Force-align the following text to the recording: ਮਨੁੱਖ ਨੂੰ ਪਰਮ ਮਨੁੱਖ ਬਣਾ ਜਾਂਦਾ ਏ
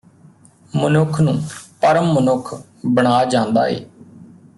ਮਨੁੱਖ 0.73 1.19
ਨੂੰ 1.21 1.33
ਪਰਮ 1.81 2.11
ਮਨੁੱਖ 2.13 2.53
ਬਣਾ 2.85 3.23
ਜਾਂਦਾ 3.25 3.67
ਏ 3.67 3.85